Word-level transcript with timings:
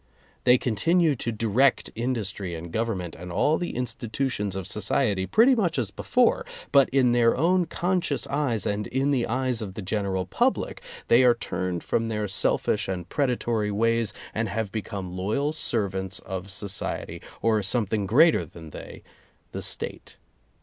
They 0.45 0.57
continue 0.57 1.15
to 1.17 1.31
direct 1.31 1.91
industry 1.93 2.55
and 2.55 2.73
gov 2.73 2.87
ernment 2.87 3.13
and 3.13 3.31
all 3.31 3.59
the 3.59 3.75
institutions 3.75 4.55
of 4.55 4.65
society 4.65 5.27
pretty 5.27 5.53
much 5.53 5.77
as 5.77 5.91
before, 5.91 6.43
but 6.71 6.89
in 6.89 7.11
their 7.11 7.37
own 7.37 7.65
conscious 7.65 8.25
eyes 8.25 8.65
and 8.65 8.87
in 8.87 9.11
the 9.11 9.27
eyes 9.27 9.61
of 9.61 9.75
the 9.75 9.81
general 9.83 10.25
public, 10.25 10.81
they 11.07 11.23
are 11.23 11.35
turned 11.35 11.83
from 11.83 12.07
their 12.07 12.27
selfish 12.27 12.87
and 12.87 13.09
predatory 13.09 13.69
ways, 13.69 14.11
and 14.33 14.49
have 14.49 14.71
become 14.71 15.15
loyal 15.15 15.53
servants 15.53 16.17
of 16.21 16.49
society, 16.49 17.21
or 17.43 17.61
some 17.61 17.85
thing 17.85 18.07
greater 18.07 18.43
than 18.43 18.71
they— 18.71 19.03
the 19.51 19.61
State. 19.61 20.17